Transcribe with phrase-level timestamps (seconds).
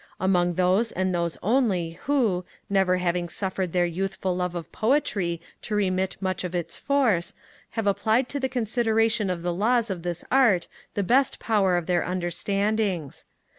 [0.19, 5.75] among those and those only, who, never having suffered their youthful love of poetry to
[5.75, 7.35] remit much of its force,
[7.77, 11.85] have applied to the consideration of the laws of this art the best power of
[11.85, 13.25] their understandings.